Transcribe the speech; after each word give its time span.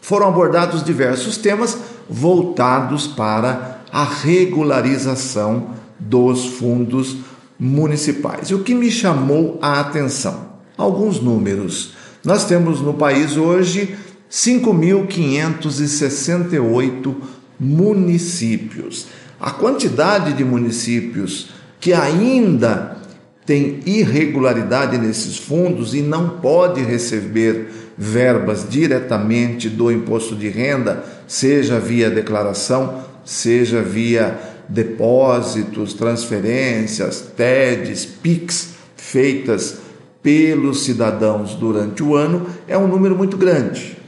foram 0.00 0.28
abordados 0.28 0.84
diversos 0.84 1.38
temas 1.38 1.76
voltados 2.08 3.06
para 3.06 3.80
a 3.90 4.04
regularização 4.04 5.70
dos 5.98 6.44
fundos 6.44 7.16
municipais. 7.58 8.50
E 8.50 8.54
o 8.54 8.62
que 8.62 8.74
me 8.74 8.90
chamou 8.90 9.58
a 9.62 9.80
atenção? 9.80 10.52
Alguns 10.76 11.18
números. 11.20 11.94
Nós 12.22 12.44
temos 12.44 12.80
no 12.80 12.92
país 12.94 13.36
hoje 13.36 13.96
5.568 14.30 17.14
municípios. 17.58 19.06
A 19.40 19.50
quantidade 19.50 20.32
de 20.32 20.44
municípios 20.44 21.50
que 21.80 21.92
ainda 21.92 22.96
tem 23.44 23.80
irregularidade 23.84 24.96
nesses 24.96 25.36
fundos 25.36 25.94
e 25.94 26.00
não 26.00 26.38
pode 26.40 26.82
receber 26.82 27.68
verbas 27.96 28.66
diretamente 28.68 29.68
do 29.68 29.92
imposto 29.92 30.34
de 30.34 30.48
renda, 30.48 31.04
seja 31.26 31.78
via 31.78 32.10
declaração, 32.10 33.04
seja 33.24 33.82
via 33.82 34.38
depósitos, 34.68 35.92
transferências, 35.92 37.20
TEDs, 37.36 38.06
PIX 38.06 38.74
feitas 38.96 39.78
pelos 40.22 40.84
cidadãos 40.84 41.54
durante 41.54 42.02
o 42.02 42.16
ano, 42.16 42.46
é 42.66 42.76
um 42.78 42.88
número 42.88 43.14
muito 43.14 43.36
grande. 43.36 43.98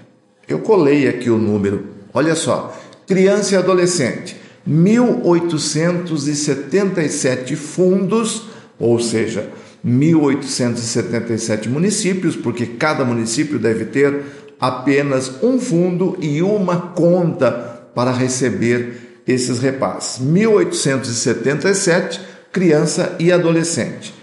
Eu 0.49 0.61
colei 0.61 1.07
aqui 1.07 1.29
o 1.29 1.37
número. 1.37 1.89
Olha 2.15 2.35
só, 2.35 2.75
criança 3.07 3.55
e 3.55 3.59
adolescente, 3.59 4.35
1877 4.67 7.55
fundos, 7.55 8.45
ou 8.79 8.99
seja, 8.99 9.51
1877 9.85 11.69
municípios, 11.69 12.35
porque 12.35 12.65
cada 12.67 13.05
município 13.05 13.59
deve 13.59 13.85
ter 13.85 14.23
apenas 14.59 15.31
um 15.43 15.61
fundo 15.61 16.17
e 16.21 16.41
uma 16.43 16.93
conta 16.93 17.51
para 17.95 18.11
receber 18.11 19.21
esses 19.27 19.59
repasses. 19.61 20.19
1877 20.19 22.37
criança 22.57 23.15
e 23.19 23.31
adolescente. 23.31 24.15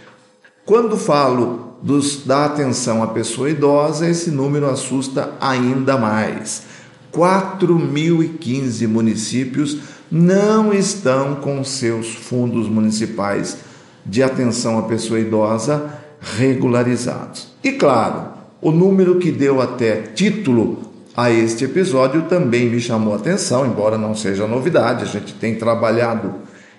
Quando 0.65 0.97
falo 0.97 1.77
dos, 1.83 2.25
da 2.25 2.45
atenção 2.45 3.03
à 3.03 3.07
pessoa 3.07 3.49
idosa, 3.49 4.09
esse 4.09 4.31
número 4.31 4.67
assusta 4.67 5.33
ainda 5.39 5.97
mais. 5.97 6.63
4.015 7.13 8.87
municípios 8.87 9.77
não 10.11 10.73
estão 10.73 11.35
com 11.35 11.63
seus 11.63 12.13
fundos 12.13 12.67
municipais 12.67 13.57
de 14.05 14.21
atenção 14.21 14.77
à 14.77 14.83
pessoa 14.83 15.19
idosa 15.19 15.99
regularizados. 16.19 17.53
E 17.63 17.73
claro, 17.73 18.33
o 18.61 18.71
número 18.71 19.19
que 19.19 19.31
deu 19.31 19.61
até 19.61 19.97
título 20.01 20.91
a 21.15 21.29
este 21.29 21.65
episódio 21.65 22.23
também 22.23 22.69
me 22.69 22.79
chamou 22.79 23.13
a 23.13 23.17
atenção, 23.17 23.65
embora 23.65 23.97
não 23.97 24.15
seja 24.15 24.47
novidade, 24.47 25.03
a 25.03 25.05
gente 25.05 25.33
tem 25.33 25.55
trabalhado, 25.55 26.33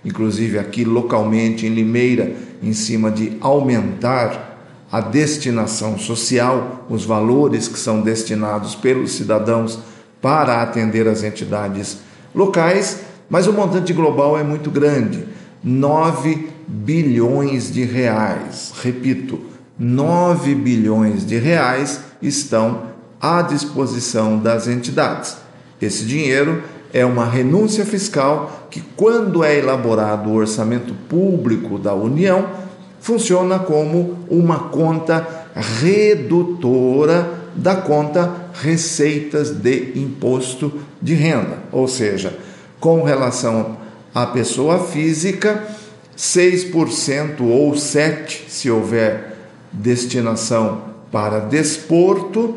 inclusive 0.04 0.58
aqui 0.58 0.84
localmente 0.84 1.66
em 1.66 1.70
Limeira, 1.74 2.34
em 2.62 2.72
cima 2.72 3.10
de 3.10 3.36
aumentar 3.40 4.58
a 4.90 5.00
destinação 5.00 5.98
social, 5.98 6.86
os 6.88 7.04
valores 7.04 7.68
que 7.68 7.78
são 7.78 8.00
destinados 8.00 8.74
pelos 8.74 9.12
cidadãos 9.12 9.78
para 10.24 10.62
atender 10.62 11.06
as 11.06 11.22
entidades 11.22 11.98
locais, 12.34 13.00
mas 13.28 13.46
o 13.46 13.52
montante 13.52 13.92
global 13.92 14.38
é 14.38 14.42
muito 14.42 14.70
grande 14.70 15.22
9 15.62 16.48
bilhões 16.66 17.70
de 17.70 17.84
reais. 17.84 18.72
Repito, 18.82 19.38
9 19.78 20.54
bilhões 20.54 21.26
de 21.26 21.36
reais 21.36 22.00
estão 22.22 22.84
à 23.20 23.42
disposição 23.42 24.38
das 24.38 24.66
entidades. 24.66 25.36
Esse 25.78 26.06
dinheiro 26.06 26.62
é 26.90 27.04
uma 27.04 27.26
renúncia 27.26 27.84
fiscal 27.84 28.66
que, 28.70 28.80
quando 28.96 29.44
é 29.44 29.58
elaborado 29.58 30.30
o 30.30 30.36
orçamento 30.36 30.94
público 31.06 31.78
da 31.78 31.92
União, 31.92 32.46
funciona 32.98 33.58
como 33.58 34.20
uma 34.30 34.70
conta 34.70 35.44
redutora 35.54 37.44
da 37.54 37.76
conta 37.76 38.43
receitas 38.54 39.50
de 39.50 39.92
imposto 39.96 40.72
de 41.02 41.14
renda, 41.14 41.58
ou 41.72 41.88
seja, 41.88 42.38
com 42.78 43.02
relação 43.02 43.76
à 44.14 44.26
pessoa 44.26 44.78
física, 44.78 45.64
6% 46.16 47.40
ou 47.40 47.72
7% 47.72 48.48
se 48.48 48.70
houver 48.70 49.36
destinação 49.72 50.82
para 51.10 51.40
desporto 51.40 52.56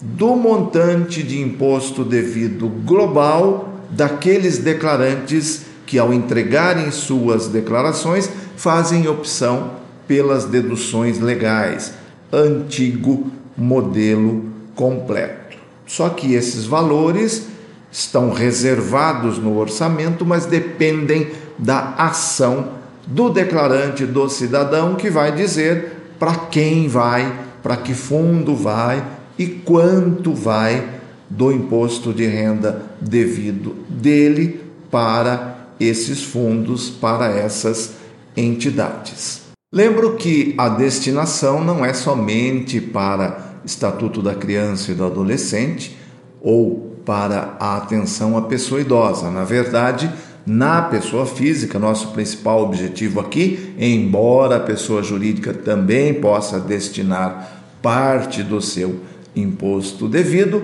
do 0.00 0.34
montante 0.34 1.22
de 1.22 1.40
imposto 1.40 2.04
devido 2.04 2.68
global 2.68 3.70
daqueles 3.90 4.58
declarantes 4.58 5.66
que 5.86 5.98
ao 5.98 6.12
entregarem 6.12 6.90
suas 6.90 7.48
declarações 7.48 8.30
fazem 8.56 9.06
opção 9.06 9.72
pelas 10.08 10.44
deduções 10.46 11.18
legais, 11.18 11.92
antigo 12.32 13.30
modelo 13.56 14.53
completo. 14.74 15.56
Só 15.86 16.08
que 16.08 16.34
esses 16.34 16.64
valores 16.64 17.46
estão 17.90 18.32
reservados 18.32 19.38
no 19.38 19.56
orçamento, 19.58 20.24
mas 20.24 20.46
dependem 20.46 21.30
da 21.58 21.94
ação 21.96 22.68
do 23.06 23.30
declarante 23.30 24.04
do 24.06 24.28
cidadão 24.28 24.94
que 24.96 25.10
vai 25.10 25.32
dizer 25.32 25.92
para 26.18 26.34
quem 26.34 26.88
vai, 26.88 27.32
para 27.62 27.76
que 27.76 27.94
fundo 27.94 28.56
vai 28.56 29.04
e 29.38 29.46
quanto 29.46 30.32
vai 30.32 30.88
do 31.28 31.52
imposto 31.52 32.12
de 32.12 32.26
renda 32.26 32.82
devido 33.00 33.76
dele 33.88 34.60
para 34.90 35.68
esses 35.78 36.22
fundos, 36.22 36.88
para 36.88 37.26
essas 37.26 37.94
entidades. 38.36 39.42
Lembro 39.72 40.14
que 40.14 40.54
a 40.56 40.68
destinação 40.68 41.62
não 41.62 41.84
é 41.84 41.92
somente 41.92 42.80
para 42.80 43.43
Estatuto 43.64 44.22
da 44.22 44.34
Criança 44.34 44.92
e 44.92 44.94
do 44.94 45.04
Adolescente 45.04 45.96
ou 46.40 46.94
para 47.04 47.56
a 47.58 47.76
atenção 47.76 48.36
à 48.36 48.42
pessoa 48.42 48.80
idosa. 48.80 49.30
Na 49.30 49.44
verdade, 49.44 50.10
na 50.46 50.82
pessoa 50.82 51.24
física, 51.24 51.78
nosso 51.78 52.08
principal 52.08 52.62
objetivo 52.62 53.20
aqui, 53.20 53.74
embora 53.78 54.56
a 54.56 54.60
pessoa 54.60 55.02
jurídica 55.02 55.54
também 55.54 56.14
possa 56.14 56.60
destinar 56.60 57.62
parte 57.80 58.42
do 58.42 58.60
seu 58.60 59.00
imposto 59.34 60.08
devido, 60.08 60.62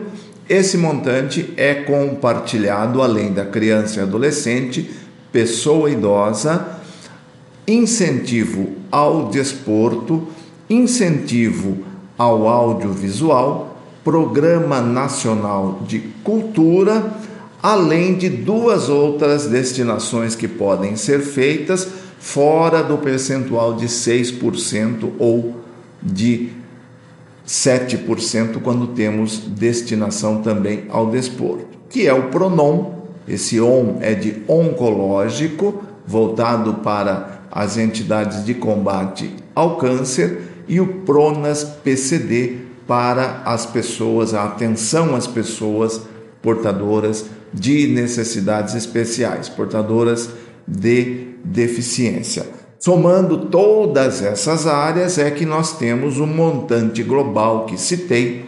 esse 0.48 0.76
montante 0.76 1.52
é 1.56 1.74
compartilhado 1.74 3.00
além 3.00 3.32
da 3.32 3.46
criança 3.46 4.00
e 4.00 4.02
adolescente, 4.02 4.90
pessoa 5.30 5.90
idosa, 5.90 6.80
incentivo 7.66 8.72
ao 8.90 9.28
desporto, 9.28 10.26
incentivo 10.68 11.89
ao 12.20 12.46
audiovisual, 12.46 13.78
Programa 14.04 14.82
Nacional 14.82 15.80
de 15.86 16.00
Cultura, 16.22 17.14
além 17.62 18.14
de 18.14 18.28
duas 18.28 18.90
outras 18.90 19.46
destinações 19.46 20.34
que 20.34 20.46
podem 20.46 20.96
ser 20.96 21.20
feitas 21.20 21.88
fora 22.18 22.82
do 22.82 22.98
percentual 22.98 23.72
de 23.72 23.86
6% 23.86 25.12
ou 25.18 25.62
de 26.02 26.50
7% 27.48 28.60
quando 28.62 28.88
temos 28.88 29.38
destinação 29.38 30.42
também 30.42 30.84
ao 30.90 31.06
desporto, 31.06 31.78
que 31.88 32.06
é 32.06 32.12
o 32.12 32.24
Pronom. 32.24 33.00
Esse 33.26 33.58
ON 33.58 33.96
é 34.02 34.12
de 34.12 34.42
oncológico, 34.46 35.82
voltado 36.06 36.74
para 36.74 37.40
as 37.50 37.78
entidades 37.78 38.44
de 38.44 38.52
combate 38.52 39.34
ao 39.54 39.76
câncer, 39.76 40.49
e 40.70 40.80
o 40.80 40.86
Pronas 40.86 41.64
PCD 41.64 42.58
para 42.86 43.42
as 43.44 43.66
pessoas, 43.66 44.32
a 44.34 44.44
atenção 44.44 45.16
às 45.16 45.26
pessoas 45.26 46.02
portadoras 46.40 47.26
de 47.52 47.88
necessidades 47.88 48.76
especiais, 48.76 49.48
portadoras 49.48 50.30
de 50.68 51.26
deficiência. 51.44 52.46
Somando 52.78 53.46
todas 53.46 54.22
essas 54.22 54.64
áreas, 54.68 55.18
é 55.18 55.28
que 55.32 55.44
nós 55.44 55.76
temos 55.76 56.20
um 56.20 56.26
montante 56.26 57.02
global 57.02 57.66
que 57.66 57.76
citei, 57.76 58.44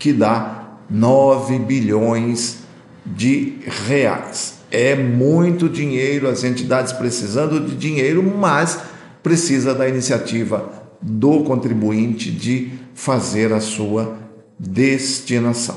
que 0.00 0.12
dá 0.12 0.78
9 0.90 1.60
bilhões 1.60 2.58
de 3.06 3.60
reais. 3.86 4.54
É 4.68 4.96
muito 4.96 5.68
dinheiro, 5.68 6.28
as 6.28 6.42
entidades 6.42 6.92
precisando 6.92 7.60
de 7.60 7.76
dinheiro, 7.76 8.20
mas 8.20 8.80
precisa 9.22 9.72
da 9.72 9.88
iniciativa 9.88 10.75
do 11.00 11.44
contribuinte 11.44 12.30
de 12.30 12.70
fazer 12.94 13.52
a 13.52 13.60
sua 13.60 14.16
destinação. 14.58 15.76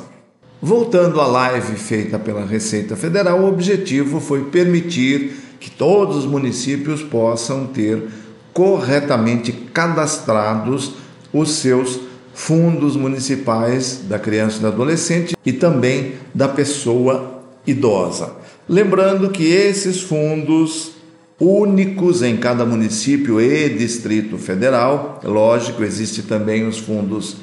Voltando 0.61 1.21
à 1.21 1.27
live 1.27 1.75
feita 1.77 2.19
pela 2.19 2.45
Receita 2.45 2.95
Federal, 2.95 3.41
o 3.41 3.47
objetivo 3.47 4.19
foi 4.19 4.45
permitir 4.45 5.33
que 5.59 5.69
todos 5.69 6.17
os 6.17 6.25
municípios 6.25 7.01
possam 7.01 7.67
ter 7.67 8.07
corretamente 8.53 9.51
cadastrados 9.51 10.93
os 11.31 11.51
seus 11.51 11.99
fundos 12.33 12.95
municipais 12.95 14.01
da 14.07 14.17
criança 14.17 14.57
e 14.57 14.61
do 14.61 14.67
adolescente 14.67 15.35
e 15.45 15.53
também 15.53 16.13
da 16.33 16.47
pessoa 16.47 17.41
idosa. 17.65 18.33
Lembrando 18.67 19.29
que 19.29 19.43
esses 19.45 20.01
fundos 20.01 20.98
únicos 21.39 22.21
em 22.21 22.37
cada 22.37 22.65
município 22.65 23.39
e 23.39 23.69
distrito 23.69 24.37
federal, 24.37 25.21
lógico, 25.23 25.83
existe 25.83 26.23
também 26.23 26.67
os 26.67 26.77
fundos 26.77 27.37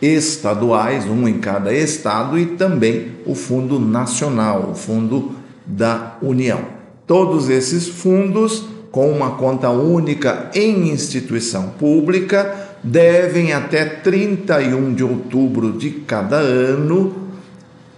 estaduais, 0.00 1.06
um 1.06 1.26
em 1.26 1.38
cada 1.38 1.72
estado 1.72 2.38
e 2.38 2.46
também 2.46 3.12
o 3.26 3.34
fundo 3.34 3.80
nacional, 3.80 4.70
o 4.72 4.74
fundo 4.74 5.32
da 5.66 6.18
União. 6.22 6.60
Todos 7.06 7.48
esses 7.48 7.88
fundos, 7.88 8.64
com 8.90 9.10
uma 9.10 9.32
conta 9.32 9.70
única 9.70 10.50
em 10.54 10.90
instituição 10.90 11.70
pública, 11.70 12.54
devem 12.82 13.52
até 13.52 13.84
31 13.84 14.94
de 14.94 15.02
outubro 15.02 15.72
de 15.72 15.90
cada 15.90 16.36
ano 16.36 17.23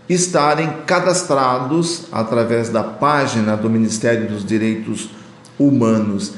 estarem 0.08 0.70
cadastrados 0.86 2.04
através 2.12 2.68
da 2.68 2.82
página 2.82 3.56
do 3.56 3.68
Ministério 3.68 4.28
dos 4.28 4.44
Direitos 4.44 5.10
Humanos 5.58 6.34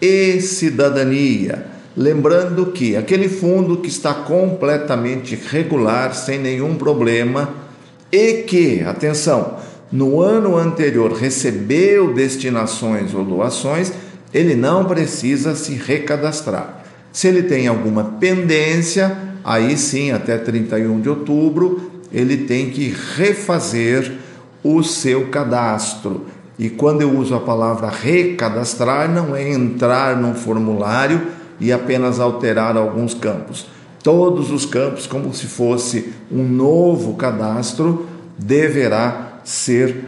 e 0.00 0.40
Cidadania. 0.40 1.66
Lembrando 1.96 2.66
que 2.66 2.94
aquele 2.94 3.28
fundo 3.28 3.78
que 3.78 3.88
está 3.88 4.12
completamente 4.12 5.34
regular, 5.48 6.14
sem 6.14 6.38
nenhum 6.38 6.74
problema, 6.74 7.48
e 8.12 8.42
que, 8.42 8.82
atenção, 8.82 9.56
no 9.90 10.20
ano 10.20 10.56
anterior 10.56 11.12
recebeu 11.12 12.12
destinações 12.12 13.14
ou 13.14 13.24
doações, 13.24 13.92
ele 14.34 14.54
não 14.54 14.84
precisa 14.84 15.54
se 15.54 15.72
recadastrar. 15.74 16.84
Se 17.10 17.28
ele 17.28 17.44
tem 17.44 17.66
alguma 17.66 18.04
pendência, 18.04 19.16
aí 19.42 19.74
sim, 19.78 20.10
até 20.10 20.36
31 20.36 21.00
de 21.00 21.08
outubro, 21.08 21.95
ele 22.12 22.38
tem 22.38 22.70
que 22.70 22.94
refazer 23.16 24.12
o 24.62 24.82
seu 24.82 25.28
cadastro. 25.28 26.26
E 26.58 26.70
quando 26.70 27.02
eu 27.02 27.16
uso 27.16 27.34
a 27.34 27.40
palavra 27.40 27.88
recadastrar, 27.88 29.10
não 29.10 29.36
é 29.36 29.52
entrar 29.52 30.16
num 30.16 30.34
formulário 30.34 31.20
e 31.60 31.72
apenas 31.72 32.18
alterar 32.18 32.76
alguns 32.76 33.14
campos. 33.14 33.66
Todos 34.02 34.50
os 34.50 34.64
campos, 34.64 35.06
como 35.06 35.34
se 35.34 35.46
fosse 35.46 36.12
um 36.30 36.42
novo 36.42 37.14
cadastro, 37.14 38.06
deverá 38.38 39.40
ser 39.44 40.04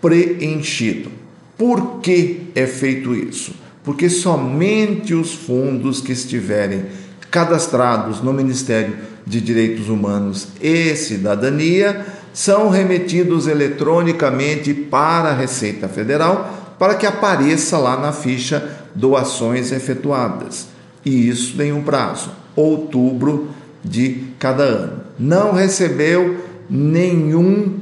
preenchido. 0.00 1.10
Por 1.58 2.00
que 2.00 2.50
é 2.54 2.66
feito 2.66 3.14
isso? 3.14 3.52
Porque 3.84 4.08
somente 4.08 5.14
os 5.14 5.34
fundos 5.34 6.00
que 6.00 6.12
estiverem 6.12 6.84
cadastrados 7.30 8.20
no 8.20 8.32
Ministério 8.32 8.96
de 9.26 9.40
Direitos 9.40 9.88
Humanos 9.88 10.48
e 10.60 10.94
Cidadania 10.96 12.04
são 12.32 12.68
remetidos 12.68 13.46
eletronicamente 13.46 14.72
para 14.72 15.30
a 15.30 15.34
Receita 15.34 15.88
Federal 15.88 16.74
para 16.78 16.94
que 16.94 17.06
apareça 17.06 17.76
lá 17.76 17.96
na 17.98 18.12
ficha 18.12 18.78
doações 18.94 19.70
efetuadas. 19.72 20.68
E 21.04 21.28
isso 21.28 21.56
tem 21.56 21.72
um 21.72 21.82
prazo, 21.82 22.30
outubro 22.56 23.50
de 23.84 24.24
cada 24.38 24.62
ano. 24.62 25.00
Não 25.18 25.52
recebeu 25.52 26.44
nenhum 26.68 27.78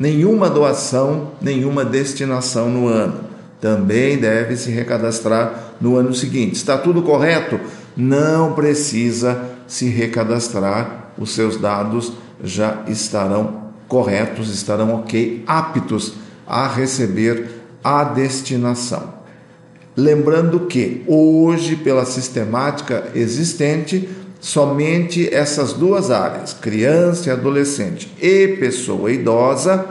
nenhuma 0.00 0.48
doação, 0.48 1.32
nenhuma 1.42 1.84
destinação 1.84 2.70
no 2.70 2.88
ano. 2.88 3.29
Também 3.60 4.16
deve 4.16 4.56
se 4.56 4.70
recadastrar 4.70 5.74
no 5.80 5.96
ano 5.96 6.14
seguinte. 6.14 6.54
Está 6.54 6.78
tudo 6.78 7.02
correto? 7.02 7.60
Não 7.96 8.54
precisa 8.54 9.40
se 9.66 9.88
recadastrar, 9.88 11.12
os 11.18 11.34
seus 11.34 11.56
dados 11.58 12.12
já 12.42 12.82
estarão 12.88 13.70
corretos, 13.86 14.52
estarão 14.54 14.94
ok, 14.94 15.44
aptos 15.46 16.14
a 16.46 16.66
receber 16.66 17.50
a 17.82 18.04
destinação. 18.04 19.20
Lembrando 19.96 20.60
que 20.60 21.02
hoje, 21.06 21.76
pela 21.76 22.04
sistemática 22.04 23.08
existente, 23.14 24.08
somente 24.40 25.32
essas 25.34 25.72
duas 25.72 26.10
áreas, 26.10 26.54
criança 26.54 27.28
e 27.28 27.32
adolescente 27.32 28.10
e 28.20 28.56
pessoa 28.58 29.12
idosa, 29.12 29.84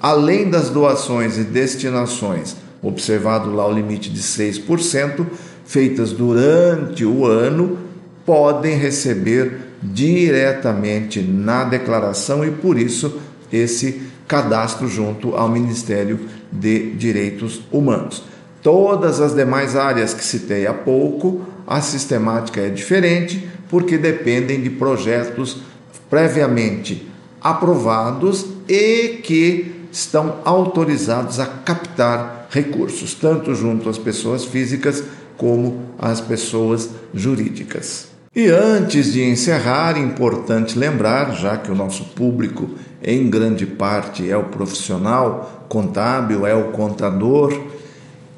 além 0.00 0.48
das 0.48 0.70
doações 0.70 1.36
e 1.36 1.42
destinações, 1.42 2.56
observado 2.82 3.52
lá 3.52 3.66
o 3.66 3.72
limite 3.72 4.10
de 4.10 4.20
6%, 4.20 5.26
feitas 5.64 6.12
durante 6.12 7.04
o 7.04 7.26
ano, 7.26 7.78
podem 8.24 8.76
receber 8.76 9.70
diretamente 9.82 11.20
na 11.20 11.64
declaração 11.64 12.44
e 12.44 12.50
por 12.50 12.78
isso 12.78 13.20
esse 13.52 14.02
cadastro 14.28 14.86
junto 14.88 15.34
ao 15.34 15.48
Ministério 15.48 16.20
de 16.52 16.92
Direitos 16.92 17.62
Humanos. 17.72 18.22
Todas 18.62 19.20
as 19.20 19.34
demais 19.34 19.74
áreas 19.74 20.12
que 20.12 20.24
citei 20.24 20.66
há 20.66 20.74
pouco, 20.74 21.40
a 21.66 21.80
sistemática 21.80 22.60
é 22.60 22.68
diferente, 22.68 23.48
porque 23.68 23.96
dependem 23.96 24.60
de 24.60 24.70
projetos 24.70 25.62
previamente 26.10 27.08
aprovados 27.40 28.46
e 28.68 29.20
que 29.22 29.86
estão 29.90 30.36
autorizados 30.44 31.40
a 31.40 31.46
captar 31.46 32.39
recursos, 32.50 33.14
tanto 33.14 33.54
junto 33.54 33.88
às 33.88 33.96
pessoas 33.96 34.44
físicas 34.44 35.02
como 35.36 35.80
as 35.98 36.20
pessoas 36.20 36.90
jurídicas. 37.14 38.08
E 38.34 38.46
antes 38.46 39.12
de 39.12 39.24
encerrar, 39.24 39.98
importante 39.98 40.78
lembrar, 40.78 41.34
já 41.34 41.56
que 41.56 41.70
o 41.70 41.74
nosso 41.74 42.04
público 42.10 42.70
em 43.02 43.28
grande 43.30 43.66
parte 43.66 44.30
é 44.30 44.36
o 44.36 44.44
profissional 44.44 45.66
contábil, 45.68 46.46
é 46.46 46.54
o 46.54 46.70
contador, 46.70 47.58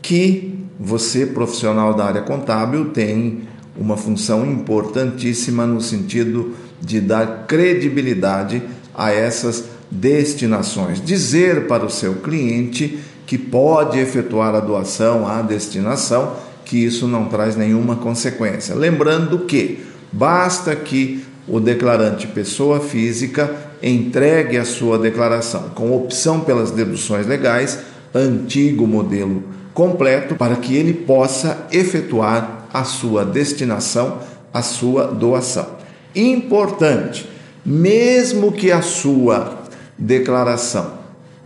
que 0.01 0.59
você, 0.79 1.27
profissional 1.27 1.95
da 1.95 2.05
área 2.05 2.23
contábil, 2.23 2.87
tem 2.91 3.43
uma 3.77 3.97
função 3.97 4.47
importantíssima 4.47 5.67
no 5.67 5.81
sentido 5.81 6.55
de 6.81 7.01
dar 7.01 7.47
credibilidade 7.47 8.63
a 8.95 9.13
essas 9.13 9.65
destinações. 9.91 11.05
Dizer 11.05 11.67
para 11.67 11.85
o 11.85 11.91
seu 11.91 12.15
cliente 12.15 12.99
que 13.33 13.39
pode 13.39 13.99
efetuar 13.99 14.55
a 14.55 14.61
doação 14.61 15.27
à 15.27 15.41
destinação, 15.41 16.35
que 16.67 16.77
isso 16.85 17.09
não 17.09 17.31
traz 17.31 17.57
nenhuma 17.57 17.97
consequência. 17.97 18.75
Lembrando 18.75 19.47
que 19.47 19.83
basta 20.13 20.77
que 20.77 21.25
o 21.49 21.59
declarante 21.59 22.27
pessoa 22.27 22.79
física 22.79 23.51
entregue 23.83 24.59
a 24.59 24.67
sua 24.67 24.99
declaração 24.99 25.71
com 25.75 25.97
opção 25.97 26.41
pelas 26.41 26.73
deduções 26.73 27.27
legais, 27.27 27.79
antigo 28.15 28.87
modelo 28.87 29.43
completo, 29.73 30.35
para 30.35 30.57
que 30.57 30.77
ele 30.77 30.93
possa 30.93 31.67
efetuar 31.73 32.67
a 32.71 32.85
sua 32.85 33.25
destinação, 33.25 34.19
a 34.53 34.61
sua 34.61 35.07
doação. 35.07 35.69
Importante, 36.15 37.27
mesmo 37.65 38.53
que 38.53 38.71
a 38.71 38.83
sua 38.83 39.63
declaração 39.97 41.01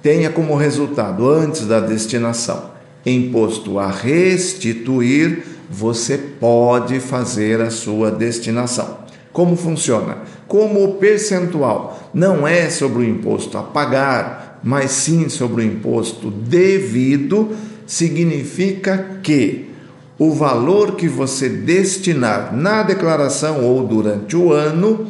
tenha 0.06 0.30
como 0.30 0.54
resultado, 0.54 1.28
antes 1.28 1.66
da 1.66 1.80
destinação, 1.80 2.70
imposto 3.04 3.76
a 3.80 3.90
restituir, 3.90 5.42
você 5.68 6.16
pode 6.16 7.00
fazer 7.00 7.60
a 7.60 7.70
sua 7.70 8.08
destinação. 8.08 8.98
Como 9.32 9.56
funciona? 9.56 10.18
Como 10.46 10.84
o 10.84 10.94
percentual 10.94 12.08
não 12.14 12.46
é 12.46 12.70
sobre 12.70 13.00
o 13.00 13.04
imposto 13.04 13.58
a 13.58 13.64
pagar, 13.64 14.60
mas 14.62 14.92
sim 14.92 15.28
sobre 15.28 15.62
o 15.62 15.66
imposto 15.66 16.30
devido, 16.30 17.56
significa 17.84 19.18
que 19.24 19.72
o 20.16 20.30
valor 20.30 20.94
que 20.94 21.08
você 21.08 21.48
destinar 21.48 22.54
na 22.54 22.84
declaração 22.84 23.64
ou 23.64 23.84
durante 23.84 24.36
o 24.36 24.52
ano, 24.52 25.08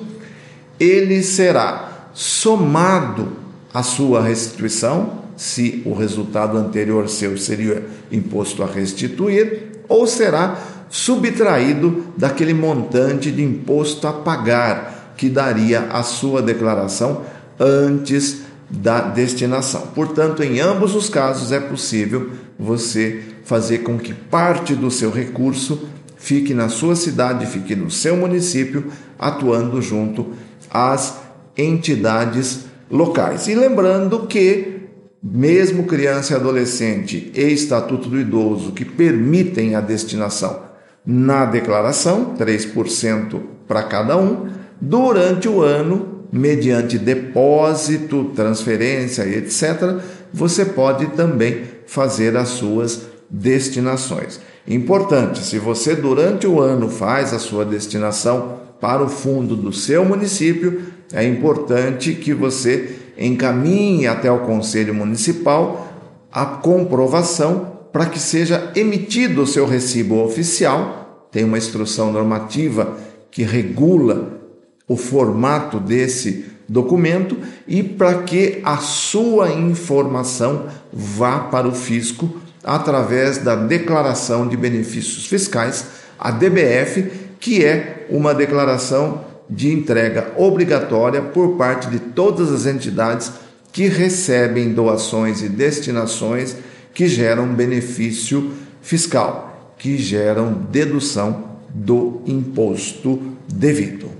ele 0.80 1.22
será 1.22 2.08
somado 2.14 3.35
à 3.76 3.82
sua 3.82 4.22
restituição, 4.22 5.18
se 5.36 5.82
o 5.84 5.92
resultado 5.92 6.56
anterior 6.56 7.10
seu 7.10 7.36
seria 7.36 7.84
imposto 8.10 8.62
a 8.62 8.66
restituir, 8.66 9.82
ou 9.86 10.06
será 10.06 10.58
subtraído 10.88 12.06
daquele 12.16 12.54
montante 12.54 13.30
de 13.30 13.44
imposto 13.44 14.08
a 14.08 14.14
pagar 14.14 15.12
que 15.14 15.28
daria 15.28 15.88
a 15.90 16.02
sua 16.02 16.40
declaração 16.40 17.20
antes 17.60 18.44
da 18.70 19.00
destinação. 19.02 19.88
Portanto, 19.94 20.42
em 20.42 20.58
ambos 20.58 20.94
os 20.94 21.10
casos 21.10 21.52
é 21.52 21.60
possível 21.60 22.30
você 22.58 23.24
fazer 23.44 23.80
com 23.80 23.98
que 23.98 24.14
parte 24.14 24.74
do 24.74 24.90
seu 24.90 25.10
recurso 25.10 25.86
fique 26.16 26.54
na 26.54 26.70
sua 26.70 26.96
cidade, 26.96 27.44
fique 27.44 27.76
no 27.76 27.90
seu 27.90 28.16
município, 28.16 28.90
atuando 29.18 29.82
junto 29.82 30.28
às 30.70 31.18
entidades 31.58 32.65
locais. 32.90 33.48
E 33.48 33.54
lembrando 33.54 34.26
que, 34.26 34.88
mesmo 35.22 35.84
criança 35.84 36.32
e 36.32 36.36
adolescente 36.36 37.32
e 37.34 37.42
Estatuto 37.52 38.08
do 38.08 38.20
Idoso, 38.20 38.72
que 38.72 38.84
permitem 38.84 39.74
a 39.74 39.80
destinação 39.80 40.66
na 41.04 41.44
declaração, 41.44 42.34
3% 42.36 43.40
para 43.66 43.82
cada 43.84 44.16
um, 44.16 44.48
durante 44.80 45.48
o 45.48 45.62
ano, 45.62 46.24
mediante 46.32 46.98
depósito, 46.98 48.32
transferência 48.34 49.24
e 49.24 49.36
etc., 49.36 50.00
você 50.32 50.64
pode 50.64 51.06
também 51.08 51.62
fazer 51.86 52.36
as 52.36 52.48
suas 52.48 53.02
destinações. 53.30 54.40
Importante, 54.66 55.44
se 55.44 55.58
você 55.58 55.94
durante 55.94 56.46
o 56.46 56.60
ano 56.60 56.88
faz 56.88 57.32
a 57.32 57.38
sua 57.38 57.64
destinação 57.64 58.60
para 58.80 59.02
o 59.02 59.08
fundo 59.08 59.56
do 59.56 59.72
seu 59.72 60.04
município, 60.04 60.82
é 61.12 61.24
importante 61.24 62.14
que 62.14 62.34
você 62.34 62.96
encaminhe 63.16 64.06
até 64.06 64.30
o 64.30 64.40
Conselho 64.40 64.94
Municipal 64.94 65.92
a 66.32 66.44
comprovação 66.44 67.76
para 67.92 68.06
que 68.06 68.18
seja 68.18 68.70
emitido 68.74 69.42
o 69.42 69.46
seu 69.46 69.66
recibo 69.66 70.22
oficial. 70.22 71.28
Tem 71.30 71.44
uma 71.44 71.58
instrução 71.58 72.12
normativa 72.12 72.96
que 73.30 73.42
regula 73.42 74.40
o 74.88 74.96
formato 74.96 75.80
desse 75.80 76.44
documento 76.68 77.38
e 77.66 77.82
para 77.82 78.22
que 78.22 78.60
a 78.64 78.78
sua 78.78 79.50
informação 79.52 80.66
vá 80.92 81.40
para 81.40 81.68
o 81.68 81.72
fisco 81.72 82.40
através 82.62 83.38
da 83.38 83.54
declaração 83.54 84.48
de 84.48 84.56
benefícios 84.56 85.26
fiscais, 85.26 85.86
a 86.18 86.30
DBF, 86.30 87.10
que 87.38 87.64
é 87.64 88.06
uma 88.10 88.34
declaração 88.34 89.25
de 89.48 89.72
entrega 89.72 90.32
obrigatória 90.36 91.22
por 91.22 91.56
parte 91.56 91.88
de 91.88 91.98
todas 91.98 92.52
as 92.52 92.66
entidades 92.66 93.32
que 93.72 93.88
recebem 93.88 94.72
doações 94.72 95.42
e 95.42 95.48
destinações 95.48 96.56
que 96.94 97.06
geram 97.06 97.54
benefício 97.54 98.52
fiscal, 98.80 99.74
que 99.78 99.98
geram 99.98 100.52
dedução 100.70 101.56
do 101.68 102.22
imposto 102.26 103.20
devido. 103.46 104.10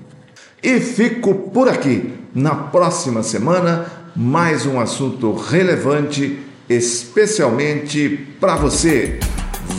E 0.63 0.79
fico 0.81 1.35
por 1.35 1.69
aqui. 1.69 2.13
Na 2.35 2.55
próxima 2.55 3.23
semana, 3.23 3.87
mais 4.15 4.67
um 4.67 4.79
assunto 4.79 5.33
relevante, 5.33 6.39
especialmente 6.69 8.27
para 8.39 8.57
você. 8.57 9.19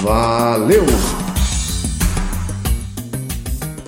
Valeu! 0.02 0.86